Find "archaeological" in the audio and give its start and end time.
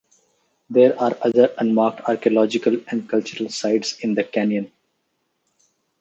2.09-2.77